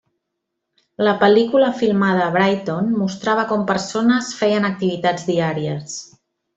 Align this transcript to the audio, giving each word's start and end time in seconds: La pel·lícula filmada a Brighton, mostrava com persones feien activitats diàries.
La 1.07 1.13
pel·lícula 1.23 1.69
filmada 1.83 2.25
a 2.29 2.33
Brighton, 2.37 2.89
mostrava 3.05 3.47
com 3.55 3.69
persones 3.75 4.35
feien 4.43 4.69
activitats 4.75 5.33
diàries. 5.33 5.99